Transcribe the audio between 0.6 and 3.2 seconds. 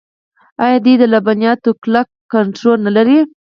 آیا دوی د لبنیاتو کلک کنټرول نلري؟